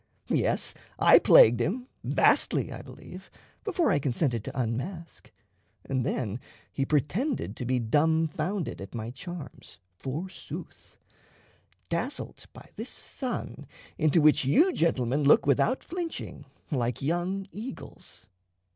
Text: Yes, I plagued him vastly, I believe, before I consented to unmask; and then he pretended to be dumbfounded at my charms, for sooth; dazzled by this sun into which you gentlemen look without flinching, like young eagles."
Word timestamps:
Yes, 0.29 0.73
I 0.97 1.19
plagued 1.19 1.59
him 1.61 1.85
vastly, 2.03 2.71
I 2.71 2.81
believe, 2.81 3.29
before 3.63 3.91
I 3.91 3.99
consented 3.99 4.43
to 4.45 4.59
unmask; 4.59 5.31
and 5.85 6.03
then 6.03 6.39
he 6.71 6.85
pretended 6.87 7.55
to 7.57 7.65
be 7.67 7.77
dumbfounded 7.77 8.81
at 8.81 8.95
my 8.95 9.11
charms, 9.11 9.77
for 9.99 10.27
sooth; 10.27 10.97
dazzled 11.89 12.47
by 12.51 12.67
this 12.75 12.89
sun 12.89 13.67
into 13.99 14.21
which 14.21 14.43
you 14.43 14.73
gentlemen 14.73 15.23
look 15.23 15.45
without 15.45 15.83
flinching, 15.83 16.45
like 16.71 17.03
young 17.03 17.47
eagles." 17.51 18.25